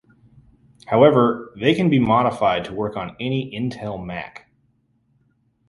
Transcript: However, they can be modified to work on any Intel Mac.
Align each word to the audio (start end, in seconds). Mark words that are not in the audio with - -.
However, 0.87 1.53
they 1.55 1.75
can 1.75 1.87
be 1.91 1.99
modified 1.99 2.65
to 2.65 2.73
work 2.73 2.97
on 2.97 3.15
any 3.19 3.51
Intel 3.53 4.03
Mac. 4.03 4.49